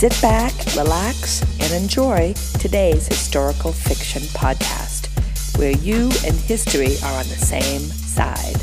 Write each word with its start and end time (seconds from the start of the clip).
Sit 0.00 0.18
back, 0.22 0.54
relax, 0.76 1.42
and 1.60 1.74
enjoy 1.74 2.32
today's 2.58 3.06
historical 3.06 3.70
fiction 3.70 4.22
podcast, 4.32 5.08
where 5.58 5.72
you 5.72 6.04
and 6.24 6.34
history 6.36 6.96
are 7.04 7.18
on 7.18 7.28
the 7.28 7.36
same 7.36 7.82
side. 7.82 8.56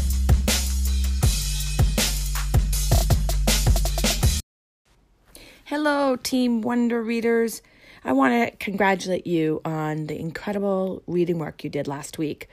Hello, 5.66 6.16
Team 6.16 6.64
Wonder 6.64 7.04
Readers. 7.04 7.62
I 8.04 8.14
want 8.14 8.34
to 8.34 8.58
congratulate 8.58 9.28
you 9.28 9.62
on 9.64 10.08
the 10.08 10.20
incredible 10.20 11.04
reading 11.06 11.38
work 11.38 11.64
you 11.64 11.70
did 11.70 11.88
last 11.88 12.18
week. 12.18 12.50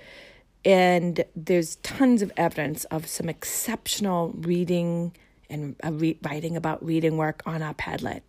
And 0.62 1.24
there's 1.34 1.76
tons 1.76 2.20
of 2.20 2.30
evidence 2.36 2.84
of 2.90 3.06
some 3.06 3.30
exceptional 3.30 4.34
reading 4.36 5.16
and 5.48 5.74
uh, 5.82 5.90
writing 6.22 6.54
about 6.54 6.84
reading 6.84 7.16
work 7.16 7.42
on 7.46 7.62
our 7.62 7.72
Padlet. 7.72 8.20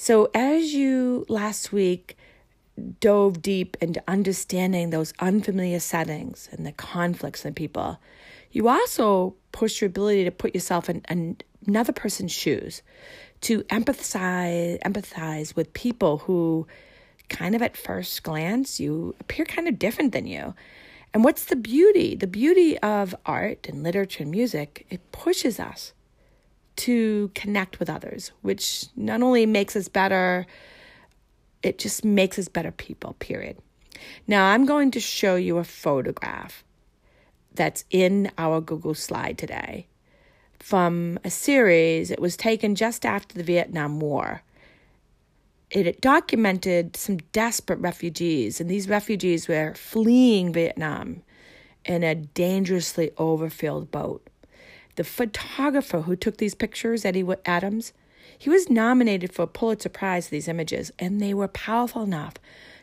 So, 0.00 0.30
as 0.32 0.74
you 0.74 1.26
last 1.28 1.72
week 1.72 2.16
dove 3.00 3.42
deep 3.42 3.76
into 3.80 4.00
understanding 4.06 4.90
those 4.90 5.12
unfamiliar 5.18 5.80
settings 5.80 6.48
and 6.52 6.64
the 6.64 6.70
conflicts 6.70 7.44
in 7.44 7.54
people, 7.54 7.98
you 8.52 8.68
also 8.68 9.34
pushed 9.50 9.80
your 9.80 9.88
ability 9.88 10.22
to 10.22 10.30
put 10.30 10.54
yourself 10.54 10.88
in, 10.88 11.02
in 11.10 11.38
another 11.66 11.92
person's 11.92 12.30
shoes, 12.30 12.80
to 13.40 13.64
empathize 13.64 14.78
empathize 14.82 15.56
with 15.56 15.72
people 15.72 16.18
who 16.18 16.68
kind 17.28 17.56
of 17.56 17.60
at 17.60 17.76
first 17.76 18.22
glance 18.22 18.78
you 18.78 19.16
appear 19.18 19.44
kind 19.44 19.66
of 19.66 19.80
different 19.80 20.12
than 20.12 20.28
you. 20.28 20.54
And 21.12 21.24
what's 21.24 21.46
the 21.46 21.56
beauty? 21.56 22.14
The 22.14 22.28
beauty 22.28 22.78
of 22.78 23.16
art 23.26 23.68
and 23.68 23.82
literature 23.82 24.22
and 24.22 24.30
music, 24.30 24.86
it 24.90 25.10
pushes 25.10 25.58
us 25.58 25.92
to 26.78 27.30
connect 27.34 27.78
with 27.78 27.90
others, 27.90 28.32
which 28.42 28.86
not 28.96 29.22
only 29.22 29.46
makes 29.46 29.76
us 29.76 29.88
better, 29.88 30.46
it 31.62 31.78
just 31.78 32.04
makes 32.04 32.38
us 32.38 32.48
better 32.48 32.70
people, 32.70 33.14
period. 33.18 33.58
Now, 34.26 34.50
I'm 34.50 34.64
going 34.64 34.90
to 34.92 35.00
show 35.00 35.36
you 35.36 35.58
a 35.58 35.64
photograph 35.64 36.64
that's 37.54 37.84
in 37.90 38.30
our 38.38 38.60
Google 38.60 38.94
slide 38.94 39.36
today 39.38 39.88
from 40.60 41.18
a 41.24 41.30
series. 41.30 42.10
It 42.10 42.20
was 42.20 42.36
taken 42.36 42.74
just 42.74 43.04
after 43.04 43.34
the 43.34 43.42
Vietnam 43.42 43.98
War. 43.98 44.42
It 45.70 46.00
documented 46.00 46.96
some 46.96 47.18
desperate 47.32 47.80
refugees, 47.80 48.60
and 48.60 48.70
these 48.70 48.88
refugees 48.88 49.48
were 49.48 49.74
fleeing 49.74 50.52
Vietnam 50.52 51.22
in 51.84 52.02
a 52.02 52.14
dangerously 52.14 53.10
overfilled 53.18 53.90
boat 53.90 54.28
the 54.98 55.04
photographer 55.04 56.00
who 56.00 56.16
took 56.16 56.38
these 56.38 56.56
pictures, 56.56 57.04
Eddie 57.04 57.24
Adams, 57.46 57.92
he 58.36 58.50
was 58.50 58.68
nominated 58.68 59.32
for 59.32 59.42
a 59.42 59.46
Pulitzer 59.46 59.88
Prize 59.88 60.26
for 60.26 60.32
these 60.32 60.48
images, 60.48 60.90
and 60.98 61.20
they 61.20 61.32
were 61.32 61.46
powerful 61.46 62.02
enough 62.02 62.34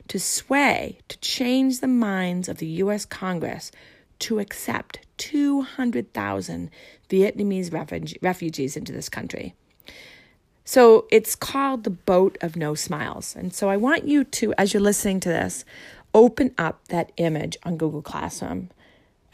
to 0.08 0.18
sway, 0.18 1.00
to 1.10 1.20
change 1.20 1.82
the 1.82 1.90
minds 1.90 2.48
of 2.48 2.60
the 2.60 2.68
U.S. 2.68 3.04
Congress 3.06 3.70
to 4.20 4.40
accept 4.40 5.00
200,000 5.18 6.72
Vietnamese 7.10 8.18
refugees 8.22 8.78
into 8.78 8.94
this 8.94 9.10
country. 9.10 9.54
So 10.64 11.08
it's 11.12 11.36
called 11.36 11.84
the 11.84 11.90
Boat 11.90 12.38
of 12.40 12.56
No 12.56 12.76
Smiles. 12.76 13.36
And 13.36 13.54
so 13.54 13.70
I 13.70 13.76
want 13.76 14.08
you 14.08 14.24
to, 14.24 14.54
as 14.58 14.74
you're 14.74 14.82
listening 14.82 15.20
to 15.20 15.30
this, 15.30 15.66
open 16.14 16.56
up 16.58 16.88
that 16.88 17.12
image 17.18 17.58
on 17.64 17.76
Google 17.76 18.02
Classroom 18.02 18.70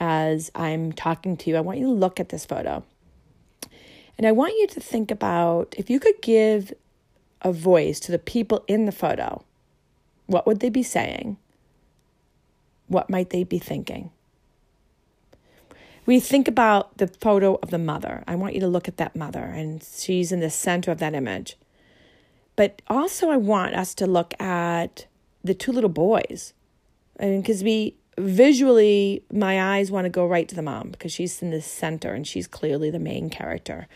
as 0.02 0.50
I'm 0.56 0.92
talking 0.92 1.38
to 1.38 1.50
you, 1.52 1.56
I 1.56 1.62
want 1.62 1.78
you 1.78 1.86
to 1.86 1.92
look 1.92 2.20
at 2.20 2.30
this 2.30 2.44
photo. 2.44 2.84
And 4.18 4.26
I 4.26 4.32
want 4.32 4.56
you 4.58 4.66
to 4.68 4.80
think 4.82 5.12
about 5.12 5.76
if 5.78 5.90
you 5.90 6.00
could 6.00 6.22
give 6.24 6.74
a 7.44 7.54
voice 7.54 8.00
to 8.02 8.12
the 8.12 8.20
people 8.20 8.66
in 8.68 8.86
the 8.86 8.92
photo, 8.92 9.46
what 10.26 10.48
would 10.48 10.60
they 10.60 10.70
be 10.70 10.82
saying? 10.82 11.38
What 12.88 13.12
might 13.12 13.30
they 13.30 13.44
be 13.44 13.60
thinking? 13.60 14.10
We 16.08 16.20
think 16.20 16.48
about 16.48 16.98
the 16.98 17.08
photo 17.08 17.60
of 17.62 17.70
the 17.70 17.78
mother. 17.78 18.24
I 18.28 18.36
want 18.36 18.56
you 18.56 18.60
to 18.62 18.68
look 18.68 18.88
at 18.88 18.98
that 18.98 19.16
mother, 19.16 19.44
and 19.44 19.84
she's 19.84 20.32
in 20.32 20.40
the 20.40 20.50
center 20.50 20.92
of 20.92 20.98
that 20.98 21.14
image. 21.14 21.58
But 22.56 22.82
also, 22.88 23.30
I 23.30 23.38
want 23.38 23.76
us 23.76 23.94
to 23.96 24.08
look 24.08 24.34
at 24.42 25.06
the 25.44 25.54
two 25.54 25.72
little 25.72 25.90
boys. 25.92 26.54
I 27.20 27.26
mean, 27.26 27.42
because 27.42 27.64
we 27.64 27.96
visually, 28.22 29.24
my 29.32 29.76
eyes 29.76 29.92
want 29.92 30.06
to 30.06 30.10
go 30.10 30.26
right 30.26 30.48
to 30.48 30.56
the 30.56 30.62
mom 30.62 30.90
because 30.90 31.12
she's 31.12 31.42
in 31.42 31.52
the 31.52 31.62
center 31.62 32.14
and 32.14 32.28
she's 32.28 32.48
clearly 32.48 32.90
the 32.90 33.00
main 33.00 33.30
character. 33.30 33.88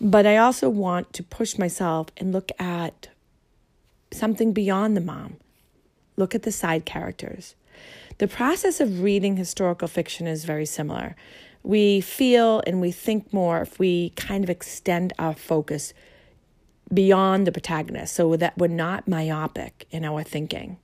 But 0.00 0.26
I 0.26 0.36
also 0.36 0.68
want 0.68 1.12
to 1.14 1.22
push 1.22 1.58
myself 1.58 2.08
and 2.16 2.32
look 2.32 2.50
at 2.58 3.08
something 4.12 4.52
beyond 4.52 4.96
the 4.96 5.00
mom. 5.00 5.36
Look 6.16 6.34
at 6.34 6.42
the 6.42 6.52
side 6.52 6.84
characters. 6.84 7.54
The 8.18 8.28
process 8.28 8.80
of 8.80 9.02
reading 9.02 9.36
historical 9.36 9.88
fiction 9.88 10.26
is 10.26 10.44
very 10.44 10.66
similar. 10.66 11.16
We 11.62 12.00
feel 12.00 12.62
and 12.66 12.80
we 12.80 12.92
think 12.92 13.32
more 13.32 13.62
if 13.62 13.78
we 13.78 14.10
kind 14.10 14.44
of 14.44 14.50
extend 14.50 15.12
our 15.18 15.34
focus 15.34 15.94
beyond 16.92 17.46
the 17.46 17.52
protagonist 17.52 18.14
so 18.14 18.36
that 18.36 18.58
we're 18.58 18.66
not 18.66 19.06
myopic 19.06 19.86
in 19.90 20.04
our 20.04 20.22
thinking. 20.22 20.78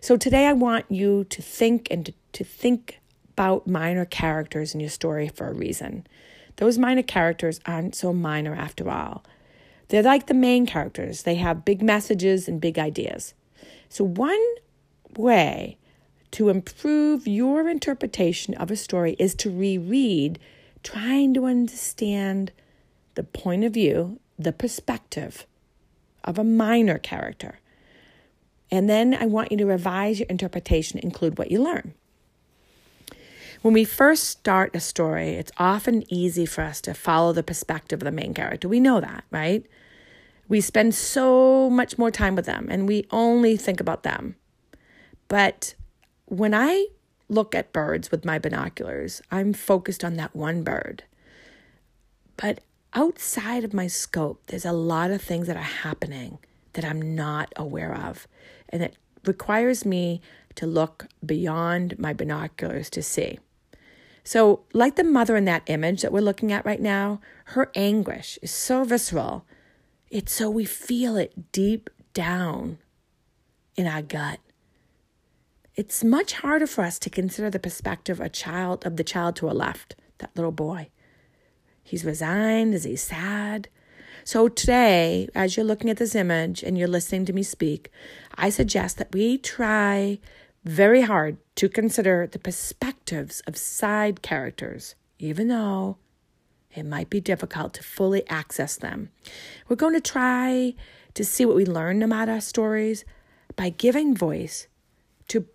So 0.00 0.16
today 0.16 0.46
I 0.46 0.52
want 0.52 0.86
you 0.90 1.24
to 1.24 1.42
think 1.42 1.88
and 1.90 2.12
to, 2.32 2.44
think 2.44 3.00
about 3.32 3.66
minor 3.66 4.04
characters 4.04 4.74
in 4.74 4.80
your 4.80 4.90
story 4.90 5.28
for 5.28 5.48
a 5.48 5.54
reason. 5.54 6.06
Those 6.56 6.78
minor 6.78 7.02
characters 7.02 7.60
aren't 7.66 7.94
so 7.94 8.12
minor 8.12 8.54
after 8.54 8.90
all. 8.90 9.24
They're 9.88 10.02
like 10.02 10.26
the 10.26 10.34
main 10.34 10.66
characters, 10.66 11.22
they 11.22 11.36
have 11.36 11.64
big 11.64 11.82
messages 11.82 12.48
and 12.48 12.60
big 12.60 12.78
ideas. 12.78 13.34
So, 13.88 14.04
one 14.04 14.44
way 15.16 15.78
to 16.32 16.48
improve 16.48 17.26
your 17.26 17.68
interpretation 17.68 18.54
of 18.54 18.70
a 18.70 18.76
story 18.76 19.16
is 19.18 19.34
to 19.36 19.50
reread, 19.50 20.38
trying 20.82 21.32
to 21.34 21.46
understand 21.46 22.52
the 23.14 23.22
point 23.22 23.64
of 23.64 23.72
view, 23.72 24.20
the 24.38 24.52
perspective 24.52 25.46
of 26.24 26.38
a 26.38 26.44
minor 26.44 26.98
character. 26.98 27.60
And 28.70 28.88
then 28.88 29.14
I 29.14 29.26
want 29.26 29.52
you 29.52 29.58
to 29.58 29.66
revise 29.66 30.18
your 30.18 30.28
interpretation, 30.28 30.98
include 30.98 31.38
what 31.38 31.50
you 31.50 31.62
learn. 31.62 31.94
When 33.62 33.74
we 33.74 33.84
first 33.84 34.24
start 34.24 34.76
a 34.76 34.80
story, 34.80 35.30
it's 35.30 35.52
often 35.58 36.04
easy 36.12 36.46
for 36.46 36.62
us 36.62 36.80
to 36.82 36.94
follow 36.94 37.32
the 37.32 37.42
perspective 37.42 38.00
of 38.00 38.04
the 38.04 38.12
main 38.12 38.34
character. 38.34 38.68
We 38.68 38.80
know 38.80 39.00
that, 39.00 39.24
right? 39.30 39.64
We 40.48 40.60
spend 40.60 40.94
so 40.94 41.68
much 41.70 41.98
more 41.98 42.10
time 42.10 42.36
with 42.36 42.46
them 42.46 42.68
and 42.70 42.86
we 42.86 43.06
only 43.10 43.56
think 43.56 43.80
about 43.80 44.02
them. 44.02 44.36
But 45.28 45.74
when 46.26 46.54
I 46.54 46.86
look 47.28 47.54
at 47.54 47.72
birds 47.72 48.10
with 48.10 48.24
my 48.24 48.38
binoculars, 48.38 49.20
I'm 49.30 49.52
focused 49.52 50.04
on 50.04 50.16
that 50.16 50.36
one 50.36 50.62
bird. 50.62 51.02
But 52.36 52.60
outside 52.94 53.64
of 53.64 53.74
my 53.74 53.86
scope, 53.86 54.42
there's 54.46 54.64
a 54.64 54.72
lot 54.72 55.10
of 55.10 55.22
things 55.22 55.46
that 55.48 55.56
are 55.56 55.60
happening 55.60 56.38
that 56.74 56.84
I'm 56.84 57.14
not 57.14 57.52
aware 57.56 57.94
of. 57.94 58.28
And 58.68 58.82
it 58.82 58.96
requires 59.24 59.84
me 59.84 60.20
to 60.56 60.66
look 60.66 61.06
beyond 61.24 61.98
my 61.98 62.12
binoculars 62.12 62.90
to 62.90 63.02
see. 63.02 63.38
So, 64.24 64.64
like 64.72 64.96
the 64.96 65.04
mother 65.04 65.36
in 65.36 65.44
that 65.44 65.62
image 65.66 66.02
that 66.02 66.12
we're 66.12 66.20
looking 66.20 66.52
at 66.52 66.66
right 66.66 66.80
now, 66.80 67.20
her 67.46 67.70
anguish 67.76 68.38
is 68.42 68.50
so 68.50 68.82
visceral. 68.82 69.44
It's 70.10 70.32
so 70.32 70.50
we 70.50 70.64
feel 70.64 71.16
it 71.16 71.52
deep 71.52 71.90
down 72.12 72.78
in 73.76 73.86
our 73.86 74.02
gut. 74.02 74.40
It's 75.76 76.02
much 76.02 76.32
harder 76.32 76.66
for 76.66 76.82
us 76.82 76.98
to 77.00 77.10
consider 77.10 77.50
the 77.50 77.58
perspective 77.58 78.18
of 78.18 78.26
a 78.26 78.30
child 78.30 78.84
of 78.86 78.96
the 78.96 79.04
child 79.04 79.36
to 79.36 79.48
our 79.48 79.54
left, 79.54 79.94
that 80.18 80.34
little 80.34 80.50
boy. 80.50 80.88
He's 81.82 82.04
resigned, 82.04 82.74
is 82.74 82.84
he 82.84 82.96
sad? 82.96 83.68
So 84.26 84.48
today, 84.48 85.28
as 85.36 85.56
you're 85.56 85.64
looking 85.64 85.88
at 85.88 85.98
this 85.98 86.16
image 86.16 86.64
and 86.64 86.76
you're 86.76 86.88
listening 86.88 87.26
to 87.26 87.32
me 87.32 87.44
speak, 87.44 87.92
I 88.34 88.50
suggest 88.50 88.98
that 88.98 89.14
we 89.14 89.38
try 89.38 90.18
very 90.64 91.02
hard 91.02 91.36
to 91.54 91.68
consider 91.68 92.26
the 92.26 92.40
perspectives 92.40 93.38
of 93.46 93.56
side 93.56 94.22
characters, 94.22 94.96
even 95.20 95.46
though 95.46 95.98
it 96.74 96.82
might 96.82 97.08
be 97.08 97.20
difficult 97.20 97.72
to 97.74 97.84
fully 97.84 98.28
access 98.28 98.74
them. 98.74 99.10
We're 99.68 99.76
going 99.76 99.94
to 99.94 100.00
try 100.00 100.74
to 101.14 101.24
see 101.24 101.44
what 101.44 101.54
we 101.54 101.64
learn 101.64 102.02
about 102.02 102.28
our 102.28 102.40
stories 102.40 103.04
by 103.54 103.68
giving 103.68 104.12
voice 104.12 104.66
to 105.28 105.46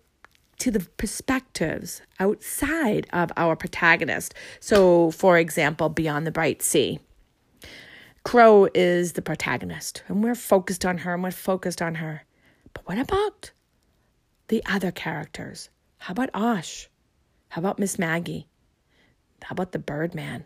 to 0.60 0.70
the 0.70 0.86
perspectives 0.96 2.00
outside 2.18 3.06
of 3.12 3.32
our 3.36 3.54
protagonist. 3.54 4.32
So, 4.60 5.10
for 5.10 5.36
example, 5.36 5.90
beyond 5.90 6.26
the 6.26 6.30
bright 6.30 6.62
sea. 6.62 7.00
Crow 8.24 8.68
is 8.72 9.12
the 9.12 9.22
protagonist, 9.22 10.04
and 10.08 10.22
we're 10.22 10.34
focused 10.34 10.84
on 10.84 10.98
her 10.98 11.14
and 11.14 11.22
we're 11.22 11.30
focused 11.30 11.82
on 11.82 11.96
her. 11.96 12.24
But 12.72 12.86
what 12.86 12.98
about 12.98 13.50
the 14.48 14.62
other 14.66 14.92
characters? 14.92 15.70
How 15.98 16.12
about 16.12 16.30
Osh? 16.32 16.88
How 17.48 17.60
about 17.60 17.78
Miss 17.78 17.98
Maggie? 17.98 18.48
How 19.42 19.52
about 19.52 19.72
the 19.72 19.78
Birdman? 19.78 20.44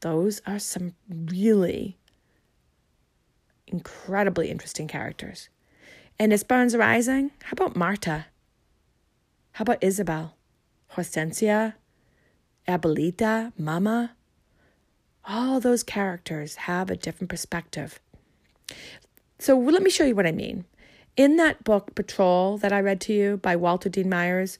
Those 0.00 0.42
are 0.46 0.58
some 0.58 0.94
really 1.08 1.96
incredibly 3.66 4.50
interesting 4.50 4.88
characters. 4.88 5.48
And 6.18 6.32
Esperanza 6.32 6.78
Rising, 6.78 7.30
how 7.44 7.52
about 7.52 7.76
Marta? 7.76 8.26
How 9.52 9.62
about 9.62 9.82
Isabel? 9.82 10.36
Hortensia? 10.94 11.74
Abuelita? 12.68 13.52
Mama? 13.58 14.16
All 15.24 15.60
those 15.60 15.82
characters 15.82 16.56
have 16.56 16.90
a 16.90 16.96
different 16.96 17.30
perspective. 17.30 18.00
So 19.38 19.58
let 19.58 19.82
me 19.82 19.90
show 19.90 20.04
you 20.04 20.14
what 20.14 20.26
I 20.26 20.32
mean. 20.32 20.64
In 21.16 21.36
that 21.36 21.64
book, 21.64 21.94
Patrol, 21.94 22.58
that 22.58 22.72
I 22.72 22.80
read 22.80 23.00
to 23.02 23.12
you 23.12 23.36
by 23.36 23.54
Walter 23.54 23.88
Dean 23.88 24.08
Myers, 24.08 24.58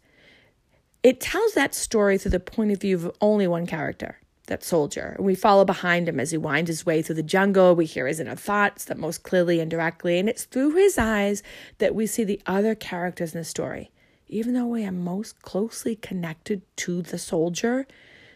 it 1.02 1.20
tells 1.20 1.54
that 1.54 1.74
story 1.74 2.18
through 2.18 2.30
the 2.32 2.40
point 2.40 2.70
of 2.70 2.80
view 2.80 2.94
of 2.94 3.16
only 3.20 3.46
one 3.46 3.66
character, 3.66 4.18
that 4.46 4.62
soldier. 4.62 5.14
And 5.16 5.26
we 5.26 5.34
follow 5.34 5.64
behind 5.64 6.08
him 6.08 6.20
as 6.20 6.30
he 6.30 6.36
winds 6.36 6.68
his 6.68 6.86
way 6.86 7.02
through 7.02 7.16
the 7.16 7.22
jungle. 7.22 7.74
We 7.74 7.86
hear 7.86 8.06
his 8.06 8.20
inner 8.20 8.36
thoughts 8.36 8.84
that 8.84 8.98
most 8.98 9.22
clearly 9.24 9.58
and 9.58 9.70
directly. 9.70 10.18
And 10.18 10.28
it's 10.28 10.44
through 10.44 10.74
his 10.74 10.98
eyes 10.98 11.42
that 11.78 11.94
we 11.94 12.06
see 12.06 12.22
the 12.22 12.40
other 12.46 12.74
characters 12.74 13.34
in 13.34 13.40
the 13.40 13.44
story. 13.44 13.90
Even 14.28 14.54
though 14.54 14.66
we 14.66 14.84
are 14.84 14.92
most 14.92 15.42
closely 15.42 15.96
connected 15.96 16.62
to 16.76 17.02
the 17.02 17.18
soldier, 17.18 17.86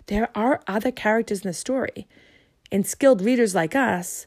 there 0.07 0.29
are 0.35 0.63
other 0.67 0.91
characters 0.91 1.43
in 1.43 1.49
the 1.49 1.55
story. 1.55 2.07
And 2.73 2.87
skilled 2.87 3.21
readers 3.21 3.55
like 3.55 3.75
us 3.75 4.27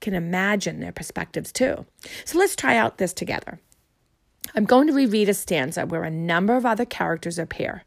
can 0.00 0.14
imagine 0.14 0.80
their 0.80 0.92
perspectives 0.92 1.52
too. 1.52 1.86
So 2.24 2.38
let's 2.38 2.56
try 2.56 2.76
out 2.76 2.98
this 2.98 3.12
together. 3.12 3.60
I'm 4.54 4.64
going 4.64 4.86
to 4.86 4.92
reread 4.92 5.28
a 5.28 5.34
stanza 5.34 5.86
where 5.86 6.04
a 6.04 6.10
number 6.10 6.56
of 6.56 6.66
other 6.66 6.84
characters 6.84 7.38
appear. 7.38 7.84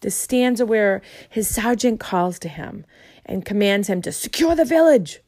The 0.00 0.10
stanza 0.10 0.66
where 0.66 1.00
his 1.30 1.52
sergeant 1.52 2.00
calls 2.00 2.38
to 2.40 2.48
him 2.48 2.84
and 3.24 3.44
commands 3.44 3.88
him 3.88 4.02
to 4.02 4.12
secure 4.12 4.54
the 4.54 4.64
village. 4.64 5.20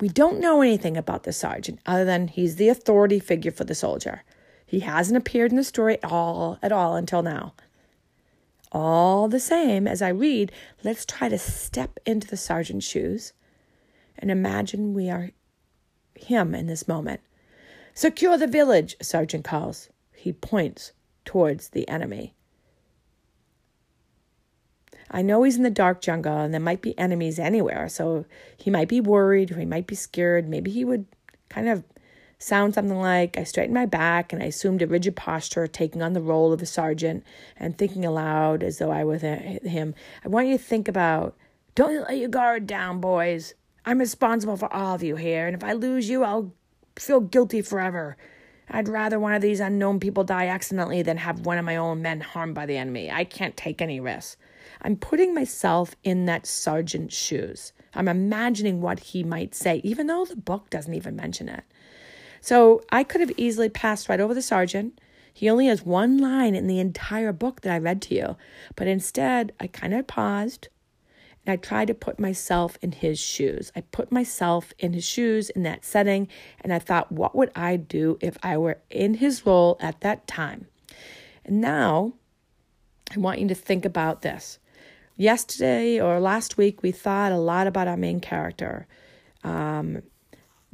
We 0.00 0.08
don't 0.08 0.40
know 0.40 0.60
anything 0.60 0.96
about 0.96 1.22
the 1.22 1.32
sergeant 1.32 1.80
other 1.86 2.04
than 2.04 2.28
he's 2.28 2.56
the 2.56 2.68
authority 2.68 3.20
figure 3.20 3.52
for 3.52 3.64
the 3.64 3.74
soldier. 3.74 4.24
He 4.66 4.80
hasn't 4.80 5.16
appeared 5.16 5.52
in 5.52 5.56
the 5.56 5.64
story 5.64 5.94
at 6.02 6.10
all 6.10 6.58
at 6.62 6.72
all 6.72 6.96
until 6.96 7.22
now. 7.22 7.54
All 8.72 9.28
the 9.28 9.40
same, 9.40 9.86
as 9.86 10.02
I 10.02 10.08
read, 10.08 10.52
let's 10.82 11.06
try 11.06 11.28
to 11.28 11.38
step 11.38 11.98
into 12.04 12.26
the 12.26 12.36
sergeant's 12.36 12.86
shoes 12.86 13.32
and 14.18 14.30
imagine 14.30 14.94
we 14.94 15.10
are 15.10 15.30
him 16.14 16.54
in 16.54 16.66
this 16.66 16.88
moment. 16.88 17.20
Secure 17.94 18.36
the 18.36 18.46
village, 18.46 18.96
Sergeant 19.00 19.44
calls. 19.44 19.88
He 20.14 20.32
points 20.32 20.92
towards 21.24 21.70
the 21.70 21.88
enemy. 21.88 22.34
I 25.10 25.22
know 25.22 25.42
he's 25.44 25.56
in 25.56 25.62
the 25.62 25.70
dark 25.70 26.00
jungle 26.00 26.36
and 26.36 26.52
there 26.52 26.60
might 26.60 26.82
be 26.82 26.98
enemies 26.98 27.38
anywhere, 27.38 27.88
so 27.88 28.24
he 28.56 28.70
might 28.70 28.88
be 28.88 29.00
worried 29.00 29.52
or 29.52 29.58
he 29.58 29.64
might 29.64 29.86
be 29.86 29.94
scared. 29.94 30.48
Maybe 30.48 30.70
he 30.70 30.84
would 30.84 31.06
kind 31.48 31.68
of 31.68 31.84
sound 32.38 32.74
something 32.74 32.98
like 32.98 33.38
I 33.38 33.44
straightened 33.44 33.74
my 33.74 33.86
back 33.86 34.32
and 34.32 34.42
I 34.42 34.46
assumed 34.46 34.82
a 34.82 34.86
rigid 34.86 35.16
posture, 35.16 35.66
taking 35.66 36.02
on 36.02 36.12
the 36.12 36.20
role 36.20 36.52
of 36.52 36.62
a 36.62 36.66
sergeant 36.66 37.24
and 37.56 37.76
thinking 37.76 38.04
aloud 38.04 38.62
as 38.62 38.78
though 38.78 38.90
I 38.90 39.04
were 39.04 39.18
him. 39.18 39.94
I 40.24 40.28
want 40.28 40.48
you 40.48 40.58
to 40.58 40.62
think 40.62 40.88
about 40.88 41.36
don't 41.74 42.08
let 42.08 42.16
your 42.16 42.28
guard 42.28 42.66
down, 42.66 43.00
boys. 43.00 43.54
I'm 43.84 43.98
responsible 43.98 44.56
for 44.56 44.72
all 44.72 44.94
of 44.94 45.02
you 45.02 45.16
here, 45.16 45.46
and 45.46 45.54
if 45.54 45.62
I 45.62 45.74
lose 45.74 46.08
you, 46.08 46.24
I'll 46.24 46.52
feel 46.98 47.20
guilty 47.20 47.62
forever. 47.62 48.16
I'd 48.68 48.88
rather 48.88 49.20
one 49.20 49.34
of 49.34 49.42
these 49.42 49.60
unknown 49.60 50.00
people 50.00 50.24
die 50.24 50.48
accidentally 50.48 51.02
than 51.02 51.18
have 51.18 51.46
one 51.46 51.58
of 51.58 51.64
my 51.64 51.76
own 51.76 52.02
men 52.02 52.20
harmed 52.20 52.54
by 52.54 52.66
the 52.66 52.78
enemy. 52.78 53.10
I 53.10 53.24
can't 53.24 53.56
take 53.56 53.80
any 53.80 54.00
risks. 54.00 54.36
I'm 54.82 54.96
putting 54.96 55.34
myself 55.34 55.94
in 56.02 56.26
that 56.26 56.46
sergeant's 56.46 57.16
shoes. 57.16 57.72
I'm 57.94 58.08
imagining 58.08 58.80
what 58.80 58.98
he 58.98 59.22
might 59.22 59.54
say, 59.54 59.80
even 59.84 60.06
though 60.06 60.24
the 60.24 60.36
book 60.36 60.68
doesn't 60.70 60.94
even 60.94 61.14
mention 61.14 61.48
it. 61.48 61.64
So 62.40 62.82
I 62.90 63.04
could 63.04 63.20
have 63.20 63.32
easily 63.36 63.68
passed 63.68 64.08
right 64.08 64.20
over 64.20 64.34
the 64.34 64.42
sergeant. 64.42 65.00
He 65.32 65.50
only 65.50 65.66
has 65.66 65.84
one 65.84 66.18
line 66.18 66.54
in 66.54 66.66
the 66.66 66.78
entire 66.78 67.32
book 67.32 67.60
that 67.60 67.72
I 67.72 67.78
read 67.78 68.00
to 68.02 68.14
you. 68.14 68.36
But 68.74 68.86
instead, 68.86 69.52
I 69.60 69.66
kind 69.66 69.92
of 69.92 70.06
paused 70.06 70.68
and 71.46 71.52
I 71.52 71.56
tried 71.56 71.86
to 71.88 71.94
put 71.94 72.18
myself 72.18 72.76
in 72.82 72.92
his 72.92 73.20
shoes. 73.20 73.70
I 73.76 73.82
put 73.82 74.10
myself 74.10 74.72
in 74.78 74.92
his 74.92 75.04
shoes 75.04 75.48
in 75.50 75.62
that 75.62 75.84
setting, 75.84 76.28
and 76.60 76.72
I 76.72 76.78
thought, 76.78 77.12
what 77.12 77.36
would 77.36 77.52
I 77.54 77.76
do 77.76 78.18
if 78.20 78.36
I 78.42 78.58
were 78.58 78.78
in 78.90 79.14
his 79.14 79.46
role 79.46 79.76
at 79.80 80.00
that 80.00 80.26
time? 80.26 80.66
And 81.44 81.60
now 81.60 82.14
I 83.14 83.20
want 83.20 83.38
you 83.38 83.48
to 83.48 83.54
think 83.54 83.84
about 83.84 84.22
this. 84.22 84.58
Yesterday 85.16 86.00
or 86.00 86.18
last 86.18 86.58
week, 86.58 86.82
we 86.82 86.90
thought 86.90 87.32
a 87.32 87.38
lot 87.38 87.66
about 87.66 87.88
our 87.88 87.96
main 87.96 88.20
character. 88.20 88.86
Um, 89.44 90.02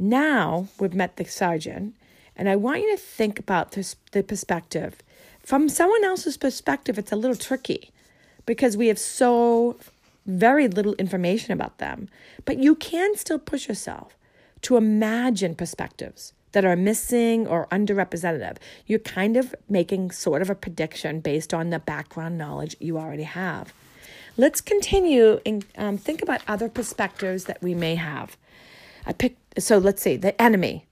now 0.02 0.68
we've 0.78 0.94
met 0.94 1.16
the 1.16 1.24
sergeant, 1.24 1.94
and 2.36 2.48
I 2.48 2.56
want 2.56 2.80
you 2.80 2.90
to 2.90 3.00
think 3.00 3.38
about 3.38 3.72
this, 3.72 3.96
the 4.10 4.22
perspective. 4.22 4.96
From 5.40 5.68
someone 5.68 6.04
else's 6.04 6.36
perspective, 6.36 6.98
it's 6.98 7.12
a 7.12 7.16
little 7.16 7.36
tricky 7.36 7.90
because 8.44 8.76
we 8.76 8.88
have 8.88 8.98
so 8.98 9.76
very 10.26 10.68
little 10.68 10.94
information 10.94 11.52
about 11.52 11.78
them, 11.78 12.08
but 12.44 12.58
you 12.58 12.74
can 12.74 13.16
still 13.16 13.38
push 13.38 13.68
yourself 13.68 14.16
to 14.62 14.76
imagine 14.76 15.54
perspectives 15.54 16.32
that 16.52 16.64
are 16.64 16.76
missing 16.76 17.46
or 17.46 17.66
underrepresented. 17.68 18.58
You're 18.86 18.98
kind 18.98 19.36
of 19.36 19.54
making 19.68 20.10
sort 20.10 20.42
of 20.42 20.50
a 20.50 20.54
prediction 20.54 21.20
based 21.20 21.52
on 21.52 21.70
the 21.70 21.78
background 21.78 22.38
knowledge 22.38 22.76
you 22.78 22.98
already 22.98 23.22
have. 23.22 23.72
Let's 24.36 24.60
continue 24.60 25.40
and 25.44 25.64
um, 25.76 25.98
think 25.98 26.22
about 26.22 26.40
other 26.48 26.68
perspectives 26.68 27.44
that 27.44 27.62
we 27.62 27.74
may 27.74 27.96
have. 27.96 28.36
I 29.06 29.12
picked, 29.12 29.60
so 29.60 29.78
let's 29.78 30.02
see, 30.02 30.16
the 30.16 30.40
enemy, 30.40 30.86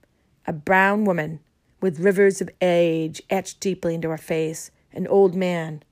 a 0.45 0.53
brown 0.53 1.05
woman 1.05 1.39
with 1.81 1.99
rivers 1.99 2.41
of 2.41 2.49
age 2.61 3.21
etched 3.29 3.59
deeply 3.59 3.95
into 3.95 4.09
her 4.09 4.17
face, 4.17 4.71
an 4.93 5.07
old 5.07 5.35
man, 5.35 5.83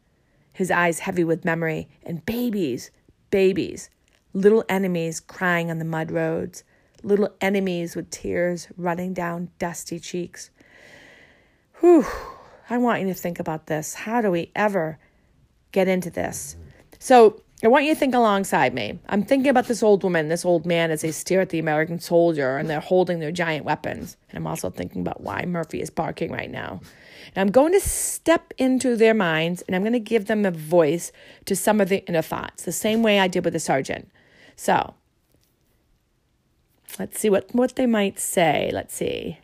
his 0.51 0.69
eyes 0.69 0.99
heavy 0.99 1.23
with 1.23 1.45
memory, 1.45 1.87
and 2.03 2.25
babies 2.25 2.91
babies, 3.29 3.89
little 4.33 4.63
enemies 4.69 5.19
crying 5.19 5.69
on 5.69 5.79
the 5.79 5.85
mud 5.85 6.11
roads, 6.11 6.63
little 7.03 7.29
enemies 7.41 7.95
with 7.95 8.09
tears 8.09 8.67
running 8.77 9.13
down 9.13 9.49
dusty 9.59 9.99
cheeks. 9.99 10.49
Whew, 11.79 12.05
I 12.69 12.77
want 12.77 13.01
you 13.01 13.07
to 13.07 13.13
think 13.13 13.39
about 13.39 13.67
this. 13.67 13.93
How 13.93 14.21
do 14.21 14.31
we 14.31 14.51
ever 14.55 14.99
get 15.71 15.87
into 15.87 16.09
this? 16.09 16.55
So, 16.99 17.41
I 17.61 17.67
want 17.67 17.83
you 17.83 17.93
to 17.93 17.99
think 17.99 18.15
alongside 18.15 18.73
me. 18.73 18.99
I'm 19.09 19.23
thinking 19.23 19.49
about 19.49 19.67
this 19.67 19.83
old 19.83 20.01
woman, 20.03 20.29
this 20.29 20.45
old 20.45 20.65
man 20.65 20.91
as 20.91 21.01
they 21.01 21.11
stare 21.11 21.41
at 21.41 21.49
the 21.49 21.59
American 21.59 21.99
soldier 21.99 22.55
and 22.55 22.69
they're 22.69 22.79
holding 22.79 23.19
their 23.19 23.33
giant 23.33 23.65
weapons. 23.65 24.15
And 24.29 24.37
I'm 24.37 24.47
also 24.47 24.69
thinking 24.69 25.01
about 25.01 25.21
why 25.21 25.43
Murphy 25.45 25.81
is 25.81 25.89
barking 25.89 26.31
right 26.31 26.49
now. 26.49 26.79
And 27.35 27.41
I'm 27.41 27.51
going 27.51 27.73
to 27.73 27.81
step 27.81 28.53
into 28.57 28.95
their 28.95 29.13
minds 29.13 29.61
and 29.63 29.75
I'm 29.75 29.81
going 29.81 29.91
to 29.91 29.99
give 29.99 30.27
them 30.27 30.45
a 30.45 30.51
voice 30.51 31.11
to 31.45 31.55
some 31.55 31.81
of 31.81 31.89
the 31.89 32.05
inner 32.05 32.21
thoughts, 32.21 32.63
the 32.63 32.71
same 32.71 33.03
way 33.03 33.19
I 33.19 33.27
did 33.27 33.43
with 33.43 33.53
the 33.53 33.59
sergeant. 33.59 34.09
So 34.55 34.93
let's 36.97 37.19
see 37.19 37.29
what, 37.29 37.53
what 37.53 37.75
they 37.75 37.85
might 37.85 38.19
say. 38.19 38.69
Let's 38.73 38.95
see. 38.95 39.39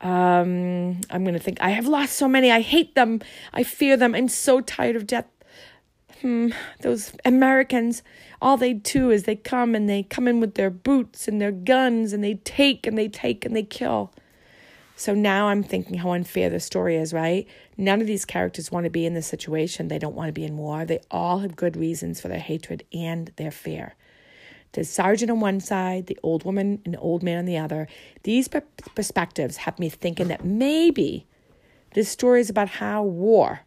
Um, 0.00 1.00
I'm 1.10 1.24
going 1.24 1.34
to 1.34 1.40
think, 1.40 1.60
I 1.60 1.70
have 1.70 1.88
lost 1.88 2.12
so 2.12 2.28
many. 2.28 2.52
I 2.52 2.60
hate 2.60 2.94
them. 2.94 3.20
I 3.52 3.64
fear 3.64 3.96
them. 3.96 4.14
I'm 4.14 4.28
so 4.28 4.60
tired 4.60 4.94
of 4.94 5.04
death. 5.04 5.26
Hmm, 6.20 6.48
those 6.80 7.12
Americans, 7.24 8.02
all 8.42 8.56
they 8.56 8.72
do 8.72 9.10
is 9.10 9.22
they 9.22 9.36
come 9.36 9.74
and 9.74 9.88
they 9.88 10.02
come 10.02 10.26
in 10.26 10.40
with 10.40 10.54
their 10.54 10.70
boots 10.70 11.28
and 11.28 11.40
their 11.40 11.52
guns 11.52 12.12
and 12.12 12.24
they 12.24 12.34
take 12.34 12.86
and 12.86 12.98
they 12.98 13.08
take 13.08 13.44
and 13.44 13.54
they 13.54 13.62
kill. 13.62 14.12
So 14.96 15.14
now 15.14 15.46
I'm 15.46 15.62
thinking 15.62 15.98
how 15.98 16.10
unfair 16.10 16.50
the 16.50 16.58
story 16.58 16.96
is, 16.96 17.12
right? 17.12 17.46
None 17.76 18.00
of 18.00 18.08
these 18.08 18.24
characters 18.24 18.72
want 18.72 18.82
to 18.82 18.90
be 18.90 19.06
in 19.06 19.14
this 19.14 19.28
situation. 19.28 19.86
They 19.86 19.98
don't 20.00 20.16
want 20.16 20.28
to 20.28 20.32
be 20.32 20.44
in 20.44 20.56
war. 20.56 20.84
They 20.84 20.98
all 21.08 21.38
have 21.38 21.54
good 21.54 21.76
reasons 21.76 22.20
for 22.20 22.26
their 22.26 22.40
hatred 22.40 22.84
and 22.92 23.30
their 23.36 23.52
fear. 23.52 23.94
The 24.72 24.82
sergeant 24.82 25.30
on 25.30 25.38
one 25.38 25.60
side, 25.60 26.08
the 26.08 26.18
old 26.24 26.44
woman 26.44 26.82
and 26.84 26.96
old 26.98 27.22
man 27.22 27.38
on 27.38 27.44
the 27.44 27.58
other. 27.58 27.86
These 28.24 28.48
perspectives 28.96 29.58
have 29.58 29.78
me 29.78 29.88
thinking 29.88 30.26
that 30.28 30.44
maybe 30.44 31.28
this 31.94 32.08
story 32.08 32.40
is 32.40 32.50
about 32.50 32.68
how 32.68 33.04
war, 33.04 33.60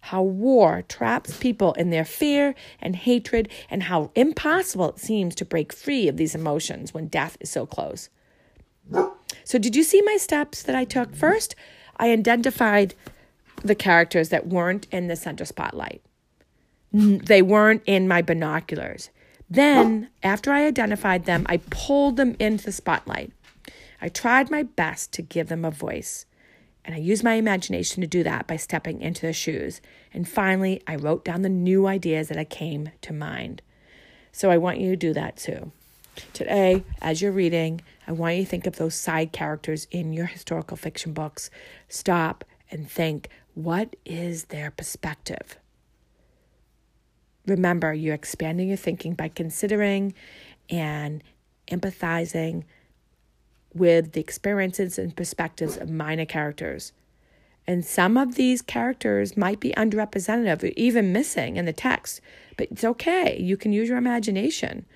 how 0.00 0.22
war 0.22 0.82
traps 0.88 1.36
people 1.36 1.72
in 1.74 1.90
their 1.90 2.04
fear 2.04 2.54
and 2.80 2.96
hatred, 2.96 3.48
and 3.68 3.84
how 3.84 4.10
impossible 4.14 4.90
it 4.90 4.98
seems 4.98 5.34
to 5.34 5.44
break 5.44 5.72
free 5.72 6.08
of 6.08 6.16
these 6.16 6.34
emotions 6.34 6.94
when 6.94 7.08
death 7.08 7.36
is 7.40 7.50
so 7.50 7.66
close. 7.66 8.08
So, 9.44 9.58
did 9.58 9.76
you 9.76 9.82
see 9.82 10.02
my 10.02 10.16
steps 10.16 10.62
that 10.62 10.74
I 10.74 10.84
took? 10.84 11.14
First, 11.14 11.54
I 11.96 12.12
identified 12.12 12.94
the 13.62 13.74
characters 13.74 14.28
that 14.28 14.46
weren't 14.46 14.86
in 14.90 15.08
the 15.08 15.16
center 15.16 15.44
spotlight, 15.44 16.02
they 16.92 17.42
weren't 17.42 17.82
in 17.86 18.08
my 18.08 18.22
binoculars. 18.22 19.10
Then, 19.50 20.10
after 20.22 20.52
I 20.52 20.66
identified 20.66 21.24
them, 21.24 21.46
I 21.48 21.58
pulled 21.70 22.16
them 22.16 22.36
into 22.38 22.64
the 22.64 22.72
spotlight. 22.72 23.32
I 24.00 24.08
tried 24.08 24.50
my 24.50 24.62
best 24.62 25.12
to 25.12 25.22
give 25.22 25.48
them 25.48 25.64
a 25.64 25.70
voice. 25.70 26.26
And 26.88 26.94
I 26.94 27.00
used 27.00 27.22
my 27.22 27.34
imagination 27.34 28.00
to 28.00 28.06
do 28.06 28.22
that 28.22 28.46
by 28.46 28.56
stepping 28.56 29.02
into 29.02 29.20
their 29.20 29.34
shoes. 29.34 29.82
And 30.14 30.26
finally, 30.26 30.82
I 30.86 30.96
wrote 30.96 31.22
down 31.22 31.42
the 31.42 31.50
new 31.50 31.86
ideas 31.86 32.28
that 32.28 32.38
I 32.38 32.44
came 32.44 32.92
to 33.02 33.12
mind. 33.12 33.60
So 34.32 34.50
I 34.50 34.56
want 34.56 34.80
you 34.80 34.88
to 34.88 34.96
do 34.96 35.12
that 35.12 35.36
too. 35.36 35.70
Today, 36.32 36.84
as 37.02 37.20
you're 37.20 37.30
reading, 37.30 37.82
I 38.06 38.12
want 38.12 38.36
you 38.36 38.44
to 38.44 38.48
think 38.48 38.66
of 38.66 38.76
those 38.76 38.94
side 38.94 39.32
characters 39.32 39.86
in 39.90 40.14
your 40.14 40.24
historical 40.24 40.78
fiction 40.78 41.12
books. 41.12 41.50
Stop 41.90 42.42
and 42.70 42.90
think 42.90 43.28
what 43.52 43.94
is 44.06 44.46
their 44.46 44.70
perspective? 44.70 45.58
Remember, 47.46 47.92
you're 47.92 48.14
expanding 48.14 48.68
your 48.68 48.78
thinking 48.78 49.12
by 49.12 49.28
considering 49.28 50.14
and 50.70 51.22
empathizing 51.70 52.64
with 53.74 54.12
the 54.12 54.20
experiences 54.20 54.98
and 54.98 55.16
perspectives 55.16 55.76
of 55.76 55.90
minor 55.90 56.24
characters. 56.24 56.92
And 57.66 57.84
some 57.84 58.16
of 58.16 58.36
these 58.36 58.62
characters 58.62 59.36
might 59.36 59.60
be 59.60 59.72
underrepresented 59.72 60.62
or 60.62 60.72
even 60.76 61.12
missing 61.12 61.56
in 61.56 61.66
the 61.66 61.72
text, 61.72 62.22
but 62.56 62.68
it's 62.70 62.84
okay. 62.84 63.38
You 63.38 63.58
can 63.58 63.72
use 63.72 63.90
your 63.90 63.98
imagination. 63.98 64.86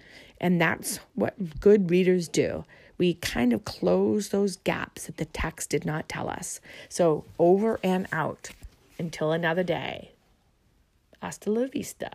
And 0.40 0.60
that's 0.60 0.98
what 1.14 1.60
good 1.60 1.90
readers 1.90 2.28
do. 2.28 2.64
We 2.96 3.14
kind 3.14 3.52
of 3.52 3.64
close 3.64 4.30
those 4.30 4.56
gaps 4.56 5.06
that 5.06 5.18
the 5.18 5.26
text 5.26 5.70
did 5.70 5.84
not 5.84 6.08
tell 6.08 6.28
us. 6.28 6.60
So, 6.88 7.24
over 7.38 7.78
and 7.82 8.06
out 8.10 8.50
until 8.98 9.32
another 9.32 9.62
day. 9.62 10.12
Hasta 11.20 11.50
la 11.50 11.66
vista. 11.66 12.10